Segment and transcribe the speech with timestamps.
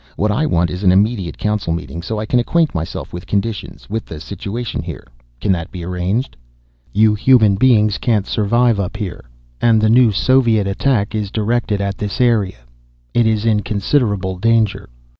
[0.15, 3.87] What I want is an immediate Council meeting so I can acquaint myself with conditions,
[3.87, 5.05] with the situation here.
[5.39, 6.35] Can that be arranged?"
[6.91, 9.25] "You human beings can't survive up here.
[9.61, 12.61] And the new Soviet attack is directed at this area.
[13.13, 14.89] It is in considerable danger."